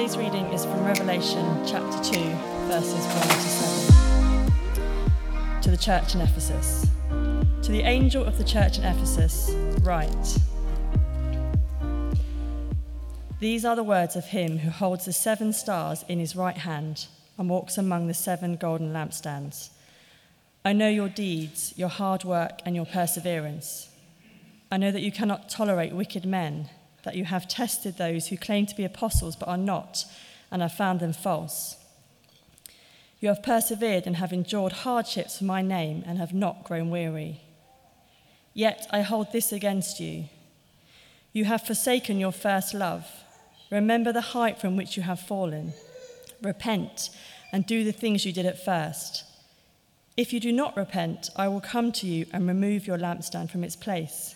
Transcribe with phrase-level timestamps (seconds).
[0.00, 2.18] Today's reading is from Revelation chapter 2,
[2.68, 3.48] verses 1 to
[4.48, 5.60] 7.
[5.60, 6.86] To the church in Ephesus.
[7.10, 9.50] To the angel of the church in Ephesus,
[9.82, 10.38] write
[13.40, 17.06] These are the words of him who holds the seven stars in his right hand
[17.36, 19.68] and walks among the seven golden lampstands.
[20.64, 23.90] I know your deeds, your hard work, and your perseverance.
[24.72, 26.70] I know that you cannot tolerate wicked men,
[27.02, 30.04] that you have tested those who claim to be apostles but are not,
[30.50, 31.76] and have found them false.
[33.20, 37.42] You have persevered and have endured hardships for my name and have not grown weary.
[38.54, 40.24] Yet I hold this against you.
[41.32, 43.06] You have forsaken your first love.
[43.70, 45.74] Remember the height from which you have fallen.
[46.42, 47.10] Repent
[47.52, 49.24] and do the things you did at first.
[50.16, 53.62] If you do not repent, I will come to you and remove your lampstand from
[53.62, 54.34] its place.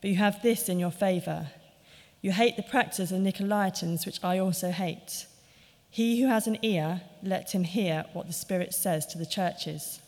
[0.00, 1.48] But you have this in your favor.
[2.26, 5.26] You hate the practice of Nicolaitans, which I also hate.
[5.88, 10.00] He who has an ear, let him hear what the Spirit says to the churches.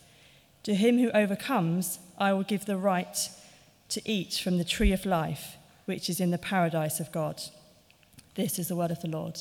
[0.63, 3.17] To him who overcomes, I will give the right
[3.87, 7.41] to eat from the tree of life, which is in the paradise of God.
[8.35, 9.39] This is the word of the Lord.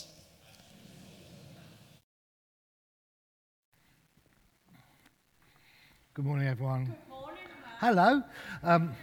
[6.15, 6.85] Good morning, everyone.
[6.85, 7.45] Good morning,
[7.81, 8.23] Hello.
[8.63, 8.95] Um,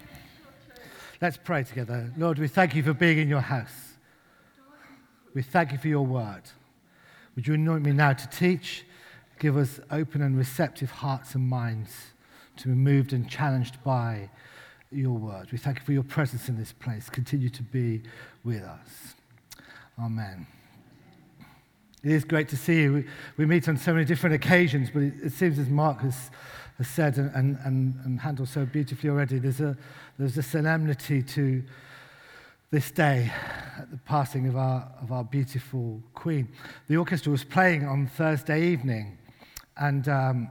[1.22, 2.12] let's pray together.
[2.18, 3.94] Lord, we thank you for being in your house.
[5.34, 6.44] We thank you for your word.
[7.36, 8.86] Would you anoint me now to teach?
[9.40, 11.92] Give us open and receptive hearts and minds
[12.58, 14.30] to be moved and challenged by
[14.92, 15.52] your word.
[15.52, 17.10] We thank you for your presence in this place.
[17.10, 18.02] Continue to be
[18.46, 19.16] with us.
[20.00, 20.48] Amen.
[22.04, 23.06] It is great to see you.
[23.36, 26.30] We, meet on so many different occasions, but it, it seems as Mark has
[26.78, 29.78] has said and, and, and handled so beautifully already, there's a,
[30.18, 31.64] there's a solemnity to
[32.72, 33.32] this day
[33.78, 36.48] at the passing of our, of our beautiful Queen.
[36.88, 39.18] The orchestra was playing on Thursday evening,
[39.78, 40.50] and um,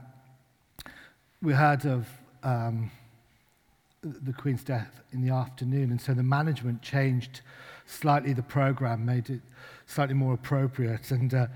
[1.41, 2.07] we heard of
[2.43, 2.89] um,
[4.01, 7.41] the Queen's death in the afternoon, and so the management changed
[7.85, 9.41] slightly the program, made it
[9.85, 11.11] slightly more appropriate.
[11.11, 11.47] And, uh,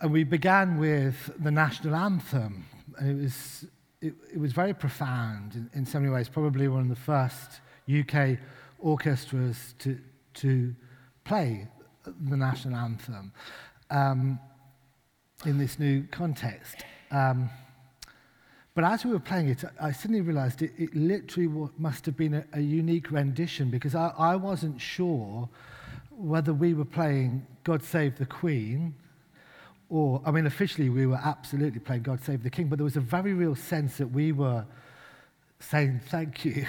[0.00, 2.66] and we began with the national anthem.
[2.98, 3.64] And it was
[4.00, 7.60] it, it was very profound in, in so many ways, probably one of the first
[7.88, 8.38] UK
[8.78, 9.98] orchestras to,
[10.34, 10.74] to
[11.24, 11.66] play
[12.04, 13.32] the national anthem
[13.90, 14.38] um,
[15.44, 16.84] in this new context.
[17.10, 17.50] Um,
[18.74, 22.34] but as we were playing it, I suddenly realized it, it literally must have been
[22.34, 25.48] a, a unique rendition because I, I wasn't sure
[26.10, 28.94] whether we were playing God Save the Queen
[29.88, 32.96] or, I mean, officially we were absolutely playing God Save the King, but there was
[32.96, 34.64] a very real sense that we were
[35.60, 36.66] saying thank you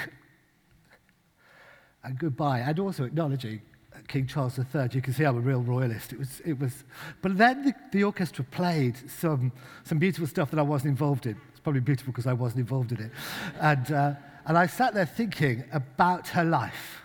[2.03, 3.61] and goodbye, and also acknowledging
[4.07, 4.89] King Charles III.
[4.91, 6.13] You can see I'm a real royalist.
[6.13, 6.83] It was, it was,
[7.21, 9.51] but then the, the orchestra played some,
[9.83, 11.35] some beautiful stuff that I wasn't involved in.
[11.49, 13.11] It's probably beautiful because I wasn't involved in it.
[13.59, 14.13] And, uh,
[14.45, 17.01] and I sat there thinking about her life.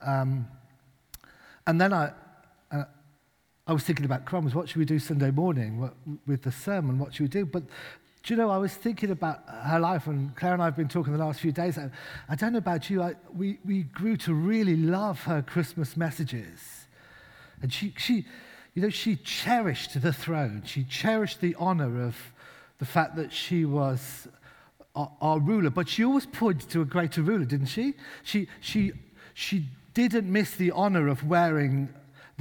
[0.00, 0.48] Um,
[1.66, 2.12] and then I,
[3.72, 4.54] I was thinking about crumbs.
[4.54, 5.90] What should we do Sunday morning
[6.26, 6.98] with the sermon?
[6.98, 7.46] What should we do?
[7.46, 7.62] But
[8.22, 10.88] do you know, I was thinking about her life, and Claire and I have been
[10.88, 11.78] talking the last few days.
[11.78, 11.88] I,
[12.28, 16.84] I don't know about you, I, we, we grew to really love her Christmas messages.
[17.62, 18.26] And she, she,
[18.74, 20.64] you know, she cherished the throne.
[20.66, 22.14] She cherished the honor of
[22.76, 24.28] the fact that she was
[24.94, 25.70] our, our ruler.
[25.70, 27.94] But she always pointed to a greater ruler, didn't she?
[28.22, 28.92] She, she,
[29.32, 31.88] she didn't miss the honor of wearing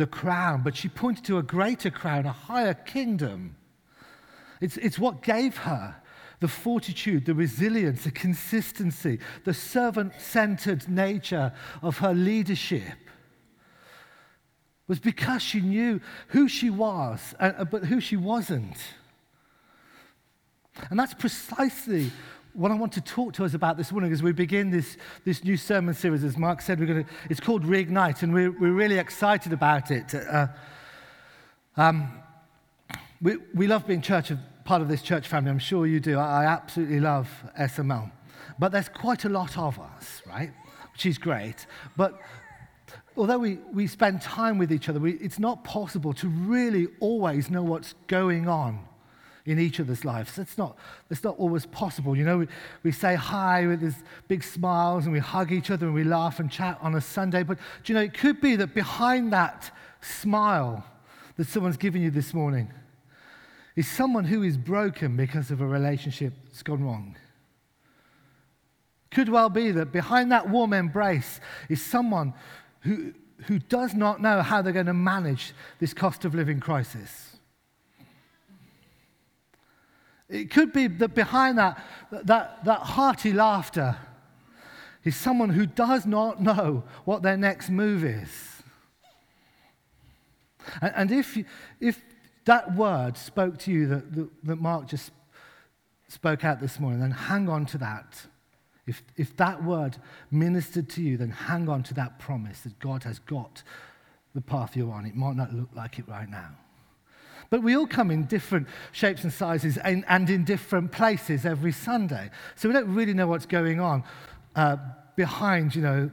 [0.02, 3.56] the crown, but she pointed to a greater crown, a higher kingdom.
[4.60, 5.96] It's, it's what gave her
[6.40, 11.54] the fortitude, the resilience, the consistency, the servant centered nature
[11.84, 12.98] of her leadership
[14.88, 18.78] was because she knew who she was, uh, but who she wasn't.
[20.90, 22.12] And that's precisely
[22.54, 25.44] what I want to talk to us about this morning as we begin this, this
[25.44, 28.74] new sermon series, as Mark said, we're going to, it's called Reignite, and we're, we're
[28.74, 30.14] really excited about it.
[30.14, 30.48] Uh,
[31.78, 32.12] um,
[33.22, 35.52] we, we love being church of, part of this church family.
[35.52, 36.18] I'm sure you do.
[36.18, 37.30] I, I absolutely love
[37.60, 38.12] SML.
[38.60, 40.52] But there's quite a lot of us, right?
[40.92, 41.66] Which is great.
[41.96, 42.20] But
[43.16, 47.50] although we, we spend time with each other, we, it's not possible to really always
[47.50, 48.86] know what's going on
[49.46, 50.38] in each other's lives.
[50.38, 50.78] It's not,
[51.10, 52.16] that's not always possible.
[52.16, 52.48] You know, we,
[52.84, 56.40] we say hi with these big smiles and we hug each other and we laugh
[56.40, 57.44] and chat on a Sunday.
[57.44, 59.72] But do you know, it could be that behind that
[60.02, 60.86] smile
[61.38, 62.72] that someone's given you this morning
[63.76, 67.16] is someone who is broken because of a relationship that's gone wrong.
[69.12, 71.40] Could well be that behind that warm embrace
[71.70, 72.34] is someone
[72.82, 73.14] who,
[73.48, 77.31] who does not know how they're going to manage this cost of living crisis.
[80.32, 83.98] It could be that behind that, that, that hearty laughter
[85.04, 88.64] is someone who does not know what their next move is.
[90.82, 91.38] And, and if,
[91.82, 92.02] if
[92.46, 95.12] that word spoke to you that, that, that Mark just
[96.08, 98.26] spoke out this morning, then hang on to that.
[98.88, 99.98] If, if that word
[100.32, 103.64] ministered to you, then hang on to that promise that God has got
[104.34, 105.06] the path you're on.
[105.06, 106.52] It might not look like it right now.
[107.52, 111.74] But we all come in different shapes and sizes and, and in different places every
[111.74, 112.32] Sunday.
[112.56, 114.06] So we don't really know what's going on
[114.56, 114.78] uh,
[115.18, 116.12] behind, you know,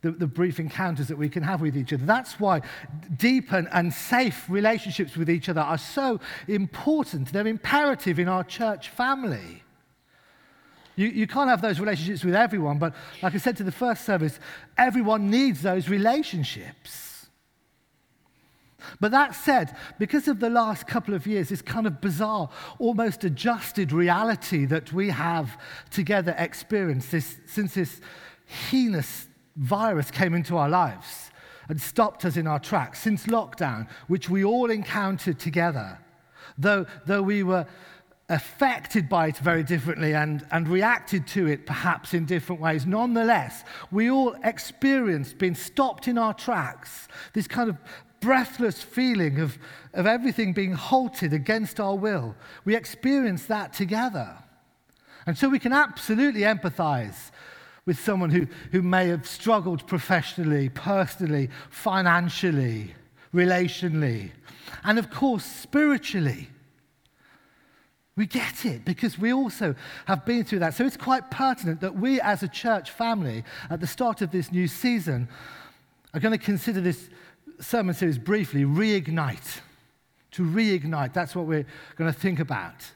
[0.00, 2.04] the, the, brief encounters that we can have with each other.
[2.04, 2.62] That's why
[3.18, 7.32] deep and, and safe relationships with each other are so important.
[7.32, 9.62] They're imperative in our church family.
[10.96, 14.04] You, you can't have those relationships with everyone, but like I said to the first
[14.04, 14.40] service,
[14.76, 17.11] everyone needs those relationships.
[19.00, 22.48] But that said, because of the last couple of years, this kind of bizarre,
[22.78, 25.58] almost adjusted reality that we have
[25.90, 28.00] together experienced this, since this
[28.70, 31.30] heinous virus came into our lives
[31.68, 35.98] and stopped us in our tracks, since lockdown, which we all encountered together,
[36.58, 37.66] though, though we were
[38.28, 42.86] affected by it very differently and, and reacted to it perhaps in different ways.
[42.86, 47.76] Nonetheless, we all experienced being stopped in our tracks, this kind of
[48.22, 49.58] breathless feeling of,
[49.92, 52.34] of everything being halted against our will.
[52.64, 54.38] We experience that together.
[55.26, 57.30] And so we can absolutely empathize
[57.84, 62.94] with someone who, who may have struggled professionally, personally, financially,
[63.34, 64.30] relationally,
[64.84, 66.48] and of course, spiritually.
[68.14, 69.74] We get it because we also
[70.06, 70.74] have been through that.
[70.74, 74.52] So it's quite pertinent that we, as a church family, at the start of this
[74.52, 75.28] new season,
[76.14, 77.08] are going to consider this
[77.62, 79.60] sermon series briefly reignite.
[80.32, 81.66] To reignite, that's what we're
[81.96, 82.90] going to think about.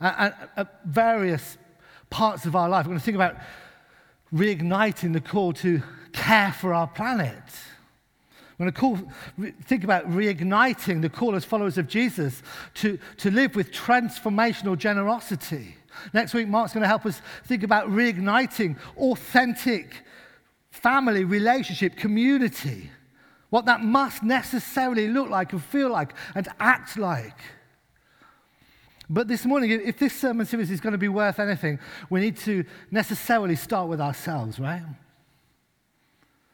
[0.00, 1.58] At various
[2.10, 3.36] parts of our life, we're going to think about
[4.32, 7.42] reigniting the call to care for our planet
[8.58, 12.42] we're going to call, think about reigniting the call as followers of Jesus
[12.74, 15.76] to, to live with transformational generosity.
[16.12, 20.02] Next week, Mark's going to help us think about reigniting authentic
[20.72, 22.90] family, relationship, community.
[23.50, 27.38] What that must necessarily look like and feel like and act like.
[29.10, 31.78] But this morning, if this sermon series is going to be worth anything,
[32.10, 34.82] we need to necessarily start with ourselves, right?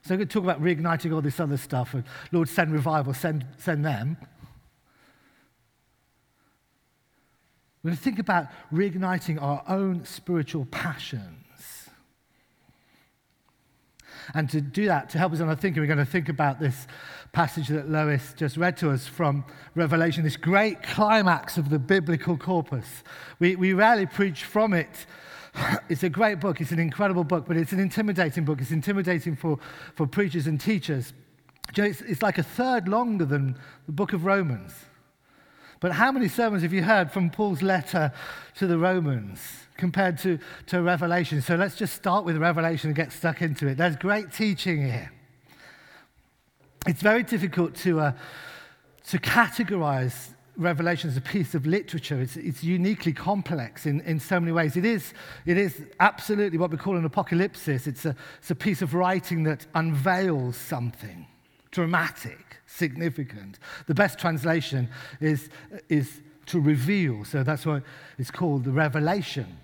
[0.02, 3.44] So going to talk about reigniting all this other stuff and Lord, send revival, send,
[3.56, 4.17] send them.
[7.82, 11.44] We're going to think about reigniting our own spiritual passions.
[14.32, 16.61] And to do that, to help us on our thinking, we're going to think about
[16.61, 16.87] this
[17.32, 19.44] passage that Lois just read to us from
[19.75, 23.03] Revelation, this great climax of the biblical corpus.
[23.38, 25.06] We, we rarely preach from it
[25.88, 26.61] it's a great book.
[26.61, 28.61] It's an incredible book, but it's an intimidating book.
[28.61, 29.59] It's intimidating for,
[29.94, 31.12] for preachers and teachers.
[31.76, 34.73] It's, it's like a third longer than the book of Romans.
[35.81, 38.12] But how many sermons have you heard from Paul's letter
[38.56, 41.43] to the Romans compared to, to Revelation?
[41.43, 43.76] So let's just start with Revelation and get stuck into it.
[43.76, 45.11] There's great teaching here.
[46.87, 48.12] It's very difficult to, uh,
[49.09, 52.21] to categorize Revelation as a piece of literature.
[52.21, 54.76] It's, it's uniquely complex in, in so many ways.
[54.76, 55.12] It is,
[55.47, 57.66] it is absolutely what we call an apocalypse.
[57.66, 61.26] It's a, it's a piece of writing that unveils something
[61.75, 63.59] dramatic, significant.
[63.88, 64.88] The best translation
[65.21, 65.49] is,
[65.88, 67.83] is to reveal, so that's why
[68.16, 69.59] it's called the revelation.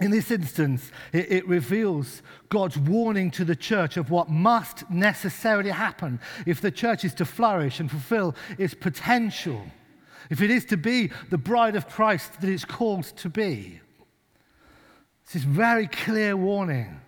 [0.00, 5.70] In this instance, it, it, reveals God's warning to the church of what must necessarily
[5.70, 9.62] happen if the church is to flourish and fulfill its potential
[10.30, 13.80] if it is to be the bride of Christ that it's called to be.
[15.26, 17.00] This is very clear warning.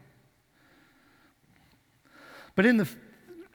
[2.55, 2.89] But in the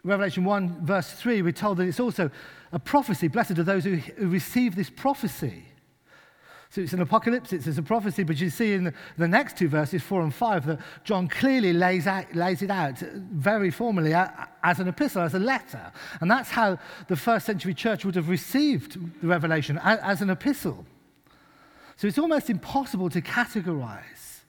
[0.04, 2.30] Revelation 1, verse 3, we're told that it's also
[2.72, 3.28] a prophecy.
[3.28, 5.66] Blessed are those who, who receive this prophecy.
[6.72, 10.01] So it's an apocalypse, it's a prophecy, but you see in the, next two verses,
[10.01, 14.88] 4 and 5, that John clearly lays, out, lays it out very formally as an
[14.88, 15.92] epistle, as a letter.
[16.22, 20.86] And that's how the first century church would have received the revelation, as an epistle.
[21.98, 24.40] So it's almost impossible to categorize.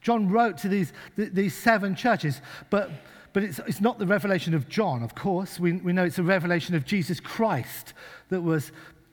[0.00, 2.90] John wrote to these, these seven churches, but,
[3.32, 5.60] but it's, it's not the revelation of John, of course.
[5.60, 7.94] We, we know it's a revelation of Jesus Christ
[8.28, 8.72] that was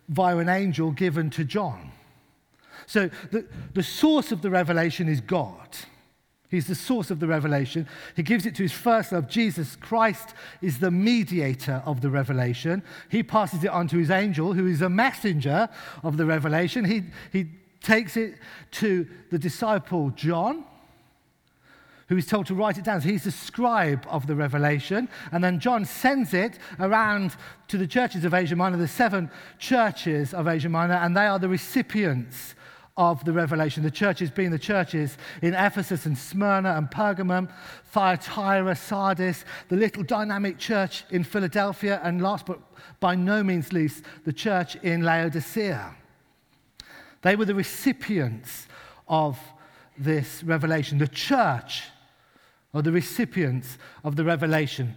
[0.10, 1.92] via an angel given to John.
[2.88, 5.78] So the, the source of the revelation is God.
[6.50, 7.88] He's the source of the revelation.
[8.16, 9.28] He gives it to his first love.
[9.28, 12.84] Jesus Christ is the mediator of the revelation.
[13.10, 15.68] He passes it on to his angel, who is a messenger
[16.04, 16.86] of the revelation.
[16.86, 17.48] He, he
[17.82, 18.36] takes it
[18.72, 20.64] to the disciple John,
[22.08, 23.02] who is told to write it down.
[23.02, 25.10] So he's the scribe of the revelation.
[25.32, 27.36] And then John sends it around
[27.70, 31.40] to the churches of Asia Minor, the seven churches of Asia Minor, and they are
[31.40, 32.54] the recipients
[32.98, 33.84] of the revelation.
[33.84, 37.50] The churches being the churches in Ephesus and Smyrna and Pergamum,
[37.92, 42.60] Thyatira, Sardis, the little dynamic church in Philadelphia, and last but
[43.00, 45.94] by no means least, the church in Laodicea.
[47.22, 48.68] They were the recipients
[49.08, 49.38] of
[49.98, 50.98] this revelation.
[50.98, 51.84] The church
[52.74, 54.96] or the recipients of the revelation.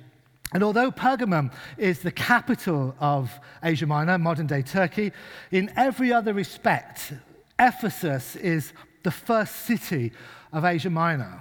[0.53, 3.31] And although Pergamum is the capital of
[3.63, 5.13] Asia Minor, modern day Turkey,
[5.51, 7.13] in every other respect,
[7.59, 8.73] Ephesus is
[9.03, 10.13] the first city
[10.53, 11.41] of Asia Minor.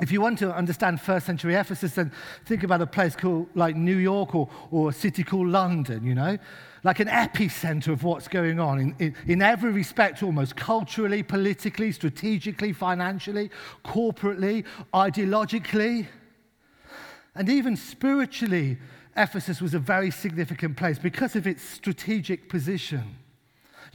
[0.00, 2.12] If you want to understand first century Ephesus, then
[2.44, 6.14] think about a place called like New York or, or a city called London, you
[6.14, 6.36] know,
[6.84, 11.92] like an epicenter of what's going on in, in, in every respect, almost culturally, politically,
[11.92, 13.50] strategically, financially,
[13.84, 16.06] corporately, ideologically,
[17.34, 18.78] and even spiritually.
[19.16, 23.16] Ephesus was a very significant place because of its strategic position.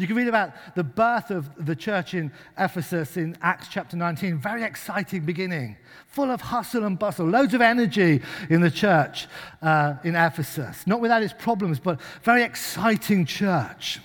[0.01, 4.39] You can read about the birth of the church in Ephesus in Acts chapter 19.
[4.39, 5.77] Very exciting beginning,
[6.07, 9.27] full of hustle and bustle, loads of energy in the church
[9.61, 10.87] uh, in Ephesus.
[10.87, 13.99] Not without its problems, but very exciting church.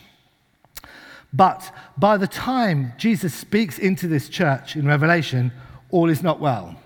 [1.32, 5.50] But by the time Jesus speaks into this church in Revelation,
[5.90, 6.78] all is not well.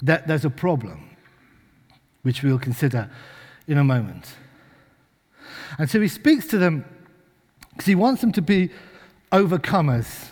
[0.00, 1.10] There's a problem,
[2.22, 3.10] which we will consider
[3.68, 4.34] in a moment.
[5.76, 6.86] And so he speaks to them
[7.74, 8.70] because he wants them to be
[9.32, 10.28] overcomers.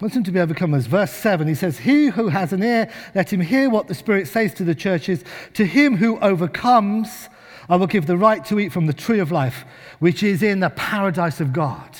[0.00, 0.82] Wants them to be overcomers.
[0.82, 4.28] Verse 7, he says, He who has an ear, let him hear what the Spirit
[4.28, 5.24] says to the churches.
[5.54, 7.28] To him who overcomes,
[7.68, 9.64] I will give the right to eat from the tree of life,
[9.98, 11.96] which is in the paradise of God.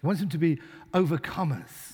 [0.00, 0.58] He wants them to be
[0.92, 1.87] overcomers.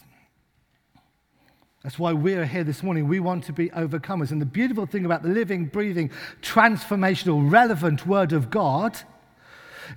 [1.84, 3.08] That's why we're here this morning.
[3.08, 4.30] We want to be overcomers.
[4.30, 6.10] And the beautiful thing about the living, breathing,
[6.40, 8.98] transformational, relevant Word of God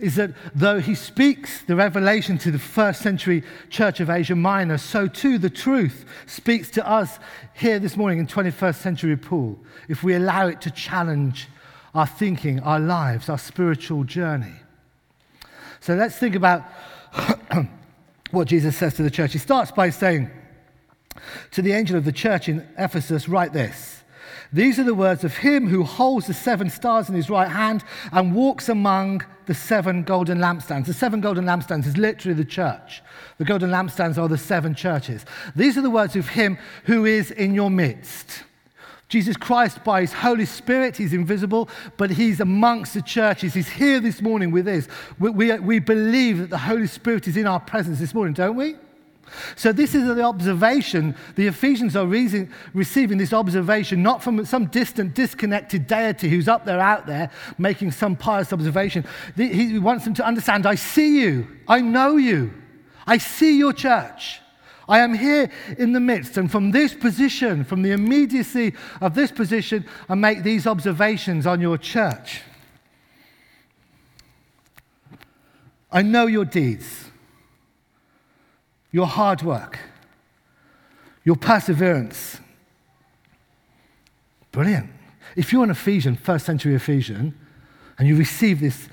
[0.01, 4.77] is that though He speaks the revelation to the first century church of Asia Minor,
[4.77, 7.19] so too the truth speaks to us
[7.53, 11.47] here this morning in 21st century Poole, if we allow it to challenge
[11.95, 14.55] our thinking, our lives, our spiritual journey.
[15.79, 16.65] So let's think about
[18.31, 19.31] what Jesus says to the church.
[19.31, 20.29] He starts by saying,
[21.51, 24.03] to the angel of the church in Ephesus, write this.
[24.53, 27.83] These are the words of him who holds the seven stars in his right hand
[28.11, 30.85] and walks among the seven golden lampstands.
[30.85, 33.01] The seven golden lampstands is literally the church.
[33.37, 35.25] The golden lampstands are the seven churches.
[35.55, 38.43] These are the words of him who is in your midst.
[39.09, 43.53] Jesus Christ, by his Holy Spirit, he's invisible, but he's amongst the churches.
[43.53, 44.87] He's here this morning with us.
[45.17, 48.55] We, we, we believe that the Holy Spirit is in our presence this morning, don't
[48.57, 48.75] we?
[49.55, 51.15] So, this is the observation.
[51.35, 56.65] The Ephesians are re- receiving this observation not from some distant, disconnected deity who's up
[56.65, 59.05] there, out there, making some pious observation.
[59.35, 62.53] He wants them to understand I see you, I know you,
[63.05, 64.41] I see your church.
[64.89, 69.31] I am here in the midst, and from this position, from the immediacy of this
[69.31, 72.41] position, I make these observations on your church.
[75.91, 77.06] I know your deeds
[78.91, 79.79] your hard work,
[81.23, 82.39] your perseverance.
[84.51, 84.89] Brilliant.
[85.35, 87.37] If you're an Ephesian, first century Ephesian,
[87.99, 88.89] and you receive this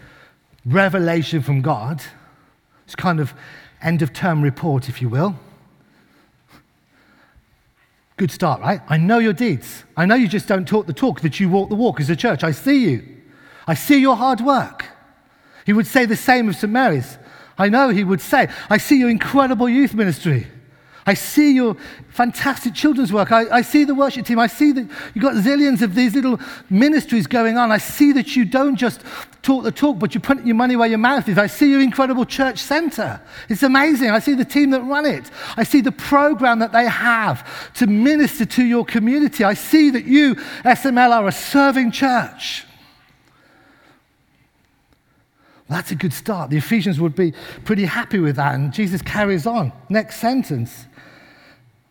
[0.65, 2.03] revelation from God,
[2.85, 3.35] it's kind of
[3.81, 5.37] end of term report, if you will.
[8.17, 8.81] Good start, right?
[8.89, 9.85] I know your deeds.
[9.97, 12.17] I know you just don't talk the talk, that you walk the walk as a
[12.17, 12.45] church.
[12.45, 13.05] I see you.
[13.67, 14.87] I see your hard work.
[15.67, 16.73] He would say the same of St.
[16.73, 17.19] Mary's.
[17.57, 20.47] I know he would say, I see your incredible youth ministry.
[21.07, 21.77] I see your
[22.09, 23.31] fantastic children's work.
[23.31, 24.39] I, I, see the worship team.
[24.39, 27.71] I see that you've got zillions of these little ministries going on.
[27.71, 29.03] I see that you don't just
[29.43, 31.37] talk the talk, but you put your money where your mouth is.
[31.37, 33.21] I see your incredible church center.
[33.51, 34.11] It's amazing.
[34.11, 35.31] I see the team that run it.
[35.59, 39.45] I see the program that they have to minister to your community.
[39.45, 42.65] I see that you, SML, are a serving church.
[45.64, 46.51] Well, that's a good start.
[46.51, 47.33] The Ephesians would be
[47.65, 48.55] pretty happy with that.
[48.55, 49.73] And Jesus carries on.
[49.89, 50.87] Next sentence.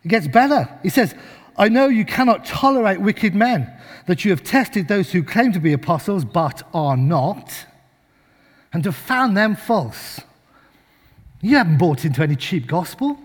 [0.02, 0.68] It gets better.
[0.82, 1.14] He says,
[1.56, 3.70] I know you cannot tolerate wicked men,
[4.06, 7.66] that you have tested those who claim to be apostles but are not,
[8.72, 10.20] and have found them false.
[11.42, 13.18] You haven't bought into any cheap gospel.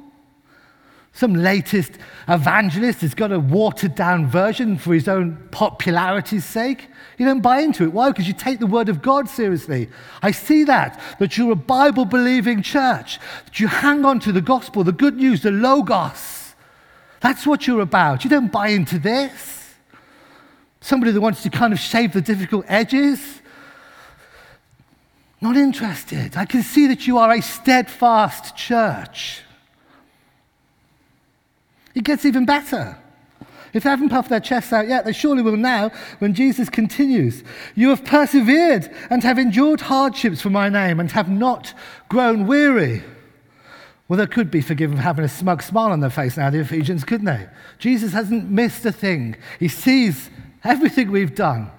[1.20, 1.92] Some latest
[2.30, 6.88] evangelist has got a watered down version for his own popularity's sake.
[7.18, 7.92] You don't buy into it.
[7.92, 8.10] Why?
[8.10, 9.90] Because you take the word of God seriously.
[10.22, 14.40] I see that, that you're a Bible believing church, that you hang on to the
[14.40, 16.56] gospel, the good news, the Logos.
[17.20, 18.24] That's what you're about.
[18.24, 19.76] You don't buy into this.
[20.80, 23.42] Somebody that wants to kind of shave the difficult edges.
[25.42, 26.38] Not interested.
[26.38, 29.44] I can see that you are a steadfast church.
[31.96, 32.98] It gets even better.
[33.74, 37.44] If they haven't puffed their chests out yet, they surely will now when Jesus continues.
[37.76, 41.74] You have persevered and have endured hardships for my name and have not
[42.10, 43.04] grown weary.
[44.08, 46.60] Well, they could be forgiven for having a smug smile on their face now, the
[46.60, 47.48] Ephesians, couldn't they?
[47.78, 49.36] Jesus hasn't missed a thing.
[49.60, 50.32] He sees
[50.64, 51.70] everything we've done.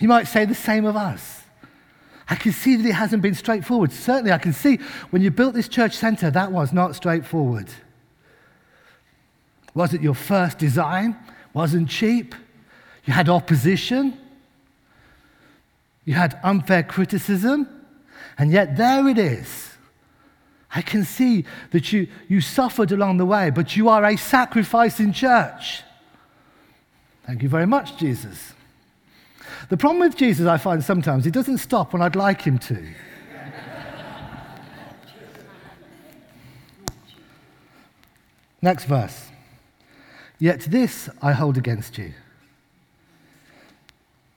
[0.00, 1.45] He might say the same of us.
[2.28, 3.92] I can see that it hasn't been straightforward.
[3.92, 4.78] Certainly, I can see
[5.10, 7.68] when you built this church center, that was not straightforward.
[9.74, 11.16] Was it your first design?
[11.52, 12.34] Wasn't cheap?
[13.04, 14.18] You had opposition?
[16.04, 17.68] You had unfair criticism?
[18.38, 19.72] And yet, there it is.
[20.74, 25.12] I can see that you, you suffered along the way, but you are a sacrificing
[25.12, 25.82] church.
[27.24, 28.52] Thank you very much, Jesus.
[29.68, 32.86] The problem with Jesus, I find sometimes, he doesn't stop when I'd like him to.
[38.62, 39.28] Next verse.
[40.38, 42.12] Yet this I hold against you.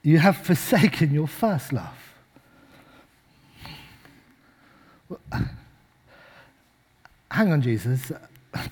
[0.02, 1.96] You have forsaken your first love.
[7.30, 8.12] Hang on, Jesus.
[8.54, 8.68] I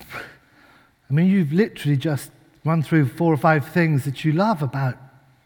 [1.09, 2.31] mean, you've literally just
[2.65, 4.97] run through four or five things that you love about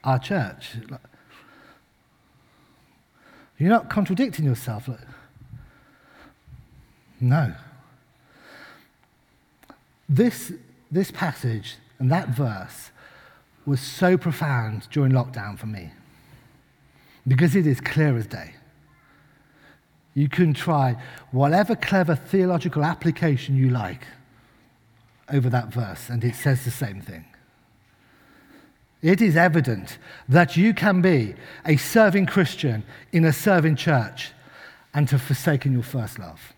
[0.03, 0.75] our church.
[3.57, 4.89] You're not contradicting yourself.
[7.19, 7.53] No.
[10.09, 10.51] This,
[10.91, 12.91] this passage and that verse
[13.65, 15.91] was so profound during lockdown for me
[17.25, 18.55] because it is clear as day.
[20.13, 20.97] You can try
[21.31, 24.05] whatever clever theological application you like
[25.31, 27.25] over that verse, and it says the same thing.
[29.03, 31.35] It is evident that you can be
[31.65, 34.31] a serving Christian in a serving church
[34.93, 36.53] and have forsaken your first love.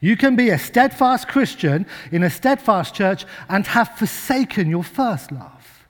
[0.00, 5.32] You can be a steadfast Christian in a steadfast church and have forsaken your first
[5.32, 5.86] love.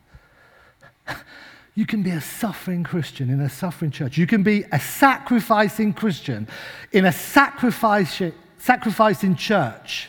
[1.75, 4.19] You can be a suffering Christian in a suffering church.
[4.19, 6.47] You can be a sacrificing Christian
[6.93, 8.35] in a sacrificing
[9.35, 10.09] church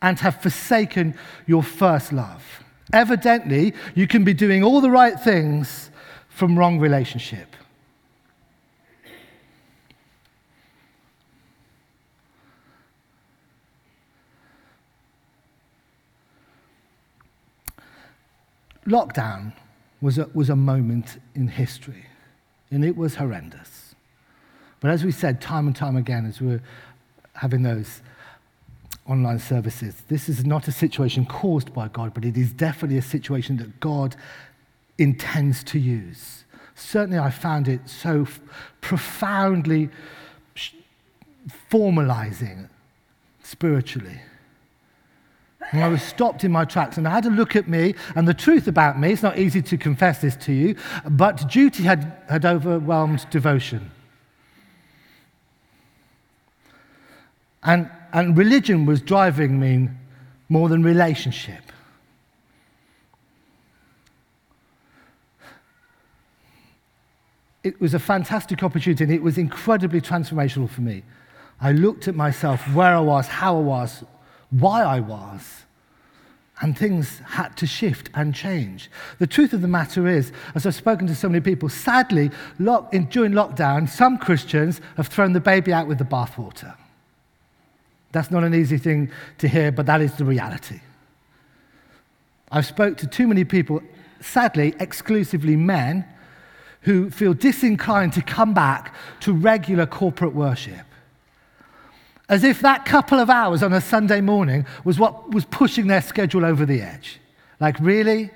[0.00, 1.14] and have forsaken
[1.46, 2.62] your first love.
[2.92, 5.90] Evidently, you can be doing all the right things
[6.28, 7.54] from wrong relationship.
[18.86, 19.52] Lockdown
[20.00, 22.06] was a, was a moment in history,
[22.70, 23.94] and it was horrendous.
[24.80, 26.62] But as we said time and time again, as we were
[27.34, 28.00] having those
[29.08, 30.02] online services.
[30.08, 33.80] This is not a situation caused by God, but it is definitely a situation that
[33.80, 34.16] God
[34.98, 36.44] intends to use.
[36.74, 38.40] Certainly, I found it so f-
[38.80, 39.90] profoundly
[41.70, 42.68] formalizing
[43.42, 44.20] spiritually.
[45.72, 47.94] And I was stopped in my tracks and I had to look at me.
[48.14, 50.76] And the truth about me, it's not easy to confess this to you,
[51.10, 53.90] but duty had, had overwhelmed devotion.
[57.62, 59.88] And and religion was driving me
[60.48, 61.62] more than relationship.
[67.62, 71.02] It was a fantastic opportunity and it was incredibly transformational for me.
[71.60, 74.04] I looked at myself, where I was, how I was,
[74.50, 75.64] why I was,
[76.60, 78.90] and things had to shift and change.
[79.18, 82.94] The truth of the matter is, as I've spoken to so many people, sadly, lock,
[82.94, 86.74] in, during lockdown, some Christians have thrown the baby out with the bathwater.
[88.12, 90.80] That's not an easy thing to hear, but that is the reality.
[92.50, 93.82] I've spoke to too many people,
[94.20, 96.04] sadly, exclusively men,
[96.82, 100.86] who feel disinclined to come back to regular corporate worship.
[102.28, 106.02] As if that couple of hours on a Sunday morning was what was pushing their
[106.02, 107.20] schedule over the edge.
[107.60, 108.30] Like, really?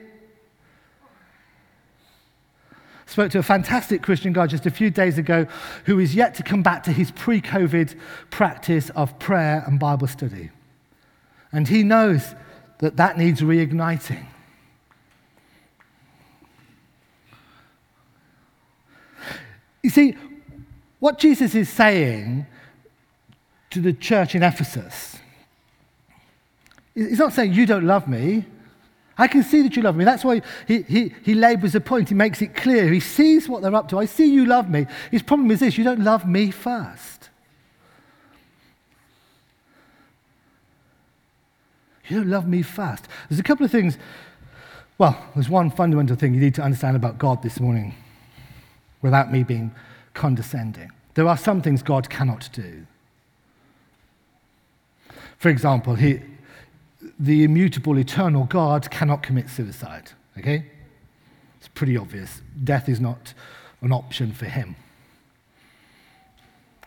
[3.07, 5.47] Spoke to a fantastic Christian guy just a few days ago
[5.85, 7.97] who is yet to come back to his pre COVID
[8.31, 10.51] practice of prayer and Bible study.
[11.53, 12.35] And he knows
[12.79, 14.27] that that needs reigniting.
[19.83, 20.17] You see,
[21.01, 22.47] what Jesus is saying
[23.71, 25.17] to the church in Ephesus.
[26.95, 28.45] He's not saying, You don't love me.
[29.23, 30.05] I can see that you love me.
[30.05, 32.09] That's why he, he, he labors the point.
[32.09, 32.93] He makes it clear.
[32.93, 33.99] He sees what they're up to.
[34.01, 34.89] I see you love me.
[35.13, 37.31] His problem is this you don't love me first.
[42.09, 43.07] You don't love me first.
[43.29, 43.97] There's a couple of things.
[44.99, 47.95] Well, there's one fundamental thing you need to understand about God this morning
[49.03, 49.73] without me being
[50.15, 50.91] condescending.
[51.15, 52.89] There are some things God cannot do.
[55.39, 56.23] For example, he,
[57.23, 60.11] the immutable, eternal God cannot commit suicide.
[60.37, 60.67] Okay?
[61.59, 62.43] It's pretty obvious.
[62.63, 63.33] Death is not
[63.81, 64.75] an option for him.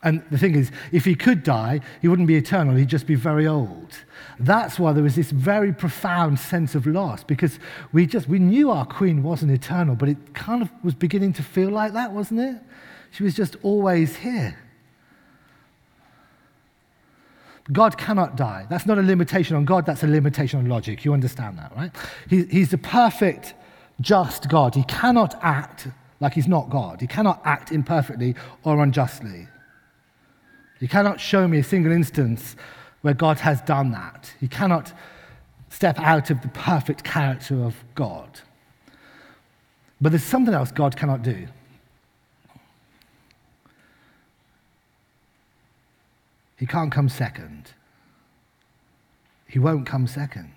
[0.04, 3.16] And the thing is, if he could die, he wouldn't be eternal, he'd just be
[3.16, 3.96] very old.
[4.40, 7.58] That's why there was this very profound sense of loss, because
[7.92, 11.44] we just we knew our queen wasn't eternal, but it kind of was beginning to
[11.44, 12.62] feel like that, wasn't it?
[13.10, 14.60] She was just always here.
[17.72, 18.68] God cannot die.
[18.70, 21.04] That's not a limitation on God, that's a limitation on logic.
[21.04, 21.92] You understand that, right?
[22.30, 23.56] He, he's the perfect,
[24.02, 24.76] just God.
[24.76, 25.88] He cannot act
[26.20, 27.02] like he's not God.
[27.02, 29.48] He cannot act imperfectly or unjustly.
[30.80, 32.56] He cannot show me a single instance
[33.02, 34.34] where God has done that.
[34.40, 34.94] He cannot
[35.70, 38.42] step out of the perfect character of God.
[40.00, 41.48] But there's something else God cannot do.
[46.58, 47.72] He can't come second.
[49.48, 50.52] He won't come second.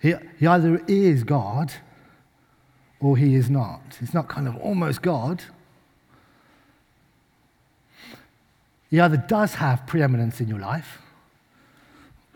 [0.00, 1.72] He, he either is God
[3.00, 3.96] or he is not.
[4.00, 5.44] He's not kind of almost God.
[8.90, 10.98] He either does have preeminence in your life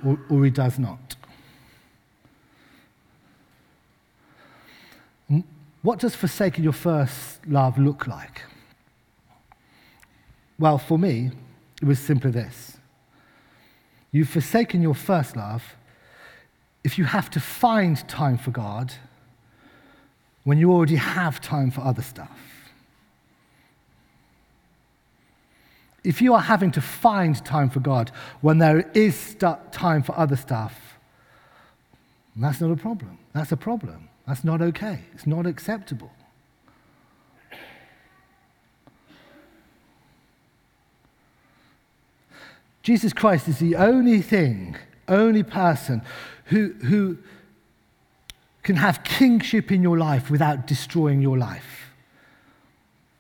[0.05, 1.17] or, or he does not.
[5.83, 8.43] What does forsaking your first love look like?
[10.59, 11.31] Well, for me,
[11.81, 12.79] it was simply this
[14.11, 15.77] You've forsaken your first love
[16.83, 18.94] if you have to find time for God
[20.44, 22.38] when you already have time for other stuff.
[26.05, 29.37] If you are having to find time for God when there is
[29.73, 30.99] time for other stuff,
[32.35, 33.18] that's not a problem.
[33.35, 34.09] That's a problem.
[34.27, 35.01] That's not okay.
[35.12, 36.12] It's not acceptable.
[42.88, 44.74] Jesus Christ is the only thing,
[45.09, 46.01] only person
[46.46, 47.18] who, who
[48.62, 51.92] can have kingship in your life without destroying your life.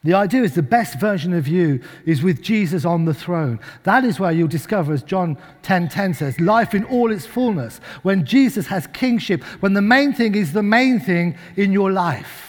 [0.04, 3.60] The idea is the best version of you is with Jesus on the throne.
[3.82, 7.26] That is where you'll discover, as John 10:10 10, 10 says, life in all its
[7.26, 7.76] fullness.
[8.00, 12.47] When Jesus has kingship, when the main thing is the main thing in your life.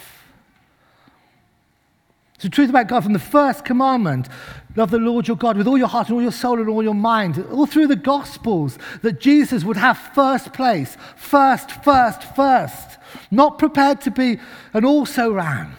[2.40, 4.26] It's the truth about God from the first commandment
[4.74, 6.82] love the Lord your God with all your heart and all your soul and all
[6.82, 12.96] your mind, all through the Gospels, that Jesus would have first place, first, first, first,
[13.30, 14.38] not prepared to be
[14.72, 15.76] an also ran.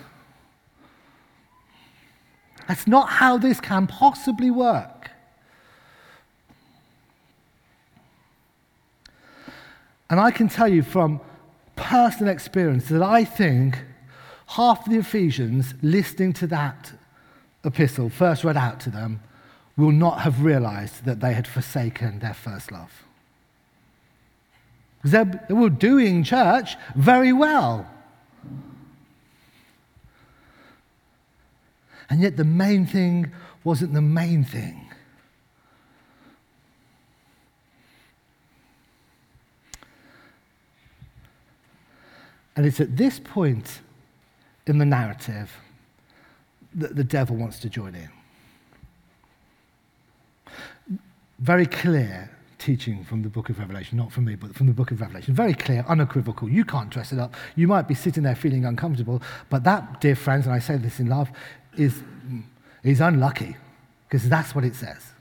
[2.67, 5.09] That's not how this can possibly work.
[10.11, 11.21] And I can tell you from
[11.75, 13.83] personal experience that I think
[14.51, 16.91] half the Ephesians listening to that
[17.63, 19.21] epistle, first read out to them,
[19.77, 23.03] will not have realized that they had forsaken their first love.
[25.01, 27.89] Because they were doing church very well.
[32.09, 33.31] And yet the main thing
[33.63, 34.89] wasn't the main thing.
[42.57, 43.79] And it's at this point
[44.71, 45.51] in the narrative
[46.73, 48.09] that the devil wants to join in.
[51.39, 54.91] Very clear teaching from the book of Revelation, not from me, but from the book
[54.91, 55.33] of Revelation.
[55.33, 56.47] Very clear, unequivocal.
[56.47, 57.35] You can't dress it up.
[57.57, 60.99] You might be sitting there feeling uncomfortable, but that, dear friends, and I say this
[60.99, 61.29] in love,
[61.75, 62.01] is,
[62.83, 63.57] is unlucky
[64.07, 65.11] because that's what it says.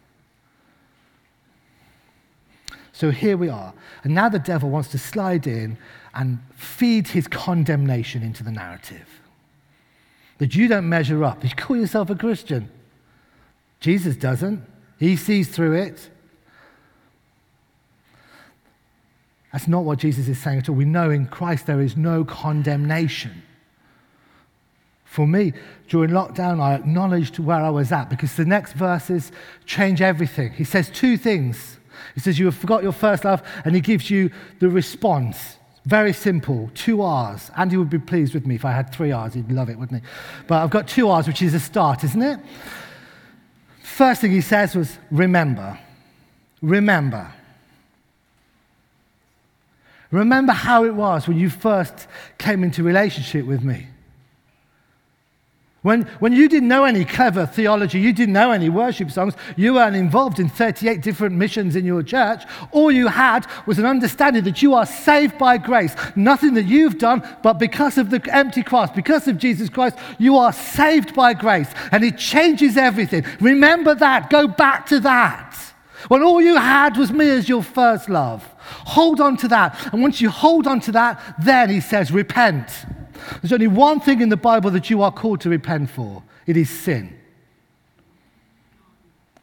[2.92, 3.74] So here we are.
[4.04, 5.76] And now the devil wants to slide in
[6.14, 9.19] and feed his condemnation into the narrative
[10.40, 11.44] that you don't measure up.
[11.44, 12.70] You call yourself a Christian.
[13.78, 14.64] Jesus doesn't.
[14.98, 16.10] He sees through it.
[19.52, 20.74] That's not what Jesus is saying at all.
[20.74, 23.42] We know in Christ there is no condemnation.
[25.04, 25.52] For me,
[25.88, 29.32] during lockdown, I acknowledged where I was at because the next verses
[29.66, 30.52] change everything.
[30.52, 31.78] He says two things.
[32.14, 35.56] He says, You have forgot your first love, and he gives you the response.
[35.86, 37.50] Very simple, two R's.
[37.56, 39.34] Andy would be pleased with me if I had three R's.
[39.34, 40.08] He'd love it, wouldn't he?
[40.46, 42.40] But I've got two R's, which is a start, isn't it?
[43.82, 45.78] first thing he says was, Remember.
[46.62, 47.32] Remember.
[50.10, 53.86] Remember how it was when you first came into relationship with me.
[55.82, 59.74] When, when you didn't know any clever theology, you didn't know any worship songs, you
[59.74, 64.44] weren't involved in 38 different missions in your church, all you had was an understanding
[64.44, 65.94] that you are saved by grace.
[66.14, 70.36] Nothing that you've done, but because of the empty cross, because of Jesus Christ, you
[70.36, 71.68] are saved by grace.
[71.92, 73.24] And it changes everything.
[73.40, 74.28] Remember that.
[74.28, 75.56] Go back to that.
[76.08, 78.44] When all you had was me as your first love.
[78.58, 79.92] Hold on to that.
[79.94, 82.68] And once you hold on to that, then he says, repent.
[83.40, 86.56] There's only one thing in the Bible that you are called to repent for it
[86.56, 87.16] is sin.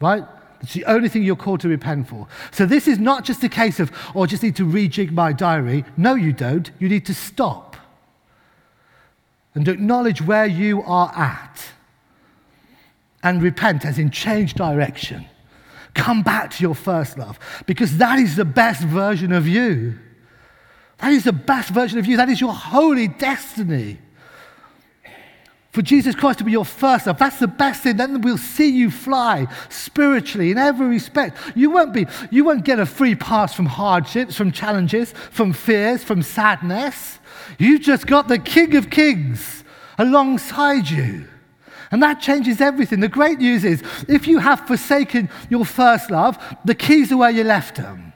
[0.02, 0.24] Right?
[0.62, 2.28] It's the only thing you're called to repent for.
[2.52, 5.32] So this is not just a case of, oh, I just need to rejig my
[5.32, 5.86] diary.
[5.96, 6.70] No, you don't.
[6.80, 7.78] You need to stop
[9.54, 11.72] and acknowledge where you are at
[13.24, 15.26] and repent, as in change direction.
[15.94, 19.98] Come back to your first love because that is the best version of you.
[21.00, 22.18] That is the best version of you.
[22.18, 24.00] That is your holy destiny.
[25.72, 27.98] For Jesus Christ to be your first love, that's the best thing.
[27.98, 31.38] Then we'll see you fly spiritually in every respect.
[31.56, 36.04] You won't be, you won't get a free pass from hardships, from challenges, from fears,
[36.04, 37.20] from sadness.
[37.60, 39.64] You've just got the King of Kings
[40.00, 41.28] alongside you.
[41.92, 43.00] And that changes everything.
[43.00, 47.30] The great news is if you have forsaken your first love, the keys are where
[47.30, 48.07] you left them.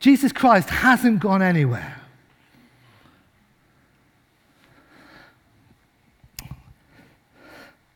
[0.00, 1.96] Jesus Christ hasn't gone anywhere.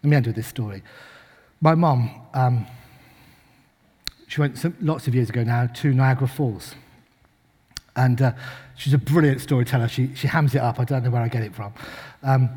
[0.02, 0.82] Let me end with this story.
[1.62, 2.66] My mom, um,
[4.28, 6.74] she went some, lots of years ago now to Niagara Falls.
[7.96, 8.32] And uh,
[8.76, 9.88] she's a brilliant storyteller.
[9.88, 10.78] She, she hams it up.
[10.78, 11.72] I don't know where I get it from.
[12.22, 12.50] Um,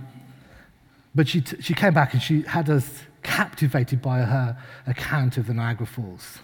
[1.16, 5.48] but she, t- she came back and she had us captivated by her account of
[5.48, 6.40] the Niagara Falls.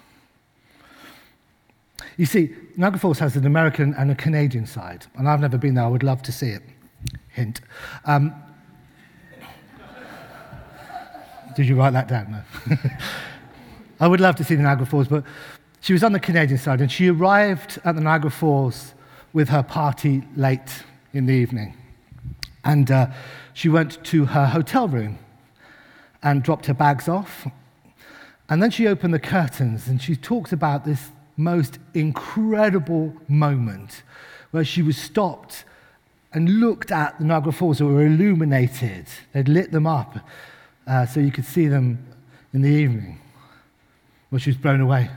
[2.17, 5.75] You see, Niagara Falls has an American and a Canadian side, and I've never been
[5.75, 5.83] there.
[5.83, 6.63] I would love to see it.
[7.29, 7.61] Hint.
[8.05, 8.33] Um,
[11.55, 12.43] did you write that down?
[12.67, 12.77] No.
[13.99, 15.23] I would love to see the Niagara Falls, but
[15.81, 18.93] she was on the Canadian side, and she arrived at the Niagara Falls
[19.33, 21.75] with her party late in the evening.
[22.63, 23.07] And uh,
[23.53, 25.19] she went to her hotel room
[26.21, 27.47] and dropped her bags off.
[28.49, 34.03] And then she opened the curtains and she talks about this most incredible moment
[34.51, 35.65] where she was stopped
[36.33, 39.05] and looked at the Niagara Falls that were illuminated.
[39.31, 40.17] They'd lit them up
[40.87, 42.05] uh, so you could see them
[42.53, 43.19] in the evening.
[44.29, 45.09] Well, she was blown away.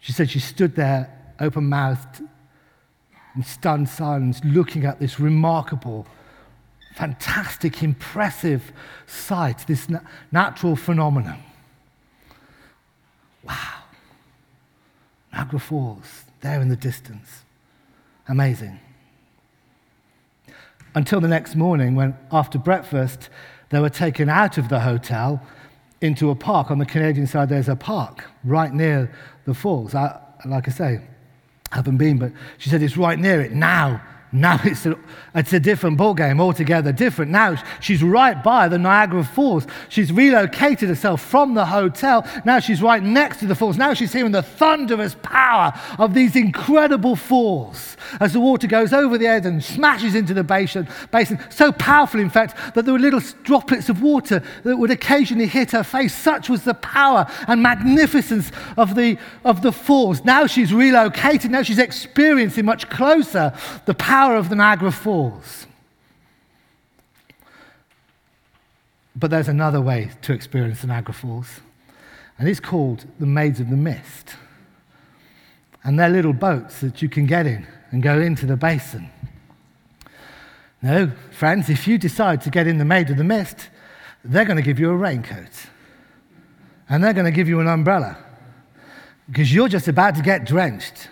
[0.00, 2.22] She said she stood there, open mouthed,
[3.34, 6.06] in stunned silence, looking at this remarkable,
[6.94, 8.70] fantastic, impressive
[9.06, 10.00] sight, this na-
[10.30, 11.42] natural phenomenon.
[13.42, 13.83] Wow.
[15.34, 17.42] Niagara Falls, there in the distance.
[18.28, 18.78] Amazing.
[20.94, 23.28] Until the next morning, when after breakfast,
[23.70, 25.42] they were taken out of the hotel
[26.00, 26.70] into a park.
[26.70, 29.10] On the Canadian side, there's a park right near
[29.44, 29.94] the falls.
[29.94, 31.00] I, like I say,
[31.72, 34.00] haven't been, but she said it's right near it now.
[34.34, 34.98] Now it's a,
[35.34, 37.30] it's a different ballgame altogether, different.
[37.30, 39.66] Now she's right by the Niagara Falls.
[39.88, 42.26] She's relocated herself from the hotel.
[42.44, 43.76] Now she's right next to the falls.
[43.76, 49.16] Now she's hearing the thunderous power of these incredible falls as the water goes over
[49.16, 50.88] the edge and smashes into the basin.
[51.10, 51.38] basin.
[51.50, 55.70] So powerful, in fact, that there were little droplets of water that would occasionally hit
[55.72, 56.14] her face.
[56.14, 60.24] Such was the power and magnificence of the, of the falls.
[60.24, 61.50] Now she's relocated.
[61.50, 63.52] Now she's experiencing much closer
[63.84, 65.66] the power power of the Niagara Falls.
[69.14, 71.60] But there's another way to experience the Niagara Falls,
[72.38, 74.36] and it's called the Maids of the Mist.
[75.82, 79.10] And they're little boats that you can get in and go into the basin.
[80.80, 83.68] No, friends, if you decide to get in the Maid of the Mist,
[84.24, 85.54] they're going to give you a raincoat.
[86.88, 88.16] And they're going to give you an umbrella
[89.28, 91.10] because you're just about to get drenched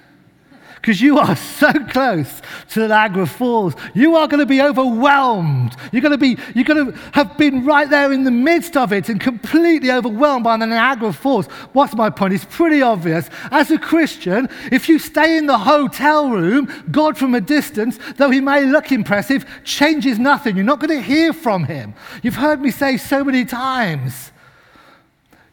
[0.82, 3.76] because you are so close to Niagara Falls.
[3.94, 5.76] You are going to be overwhelmed.
[5.92, 8.92] You're going to be, you're going to have been right there in the midst of
[8.92, 11.46] it and completely overwhelmed by the Niagara Falls.
[11.72, 12.34] What's my point?
[12.34, 13.30] It's pretty obvious.
[13.52, 18.30] As a Christian, if you stay in the hotel room, God from a distance, though
[18.30, 20.56] he may look impressive, changes nothing.
[20.56, 21.94] You're not going to hear from him.
[22.24, 24.32] You've heard me say so many times.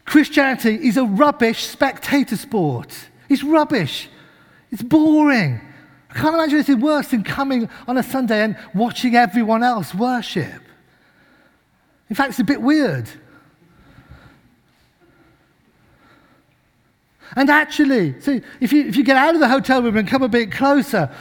[0.05, 3.09] Christianity is a rubbish spectator sport.
[3.29, 4.09] It's rubbish.
[4.71, 5.61] It's boring.
[6.09, 10.61] I can't imagine anything worse than coming on a Sunday and watching everyone else worship.
[12.09, 13.07] In fact, it's a bit weird.
[17.35, 20.23] And actually, see, if you, if you get out of the hotel room and come
[20.23, 21.11] a bit closer,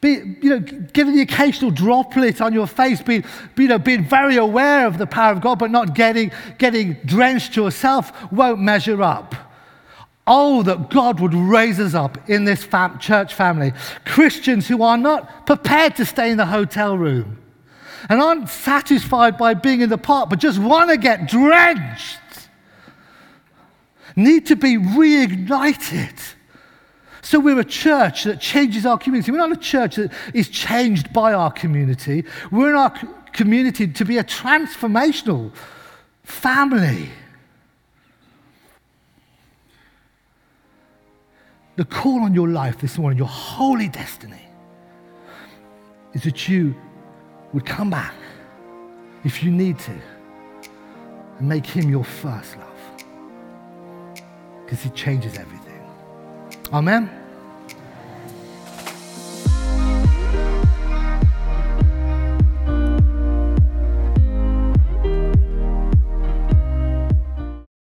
[0.00, 3.24] be, you know, giving the occasional droplet on your face, being,
[3.56, 7.56] you know, being very aware of the power of God, but not getting, getting drenched
[7.56, 9.34] yourself won't measure up.
[10.26, 13.72] Oh, that God would raise us up in this fam- church family.
[14.06, 17.38] Christians who are not prepared to stay in the hotel room
[18.08, 22.20] and aren't satisfied by being in the park, but just want to get drenched,
[24.16, 26.18] need to be reignited.
[27.20, 29.32] So we're a church that changes our community.
[29.32, 32.24] We're not a church that is changed by our community.
[32.50, 32.90] We're in our
[33.32, 35.52] community to be a transformational
[36.22, 37.10] family.
[41.76, 44.42] The call on your life this morning, your holy destiny,
[46.12, 46.74] is that you
[47.52, 48.14] would come back
[49.24, 49.92] if you need to
[51.38, 53.04] and make him your first love
[54.64, 55.82] because he changes everything.
[56.72, 57.23] Amen.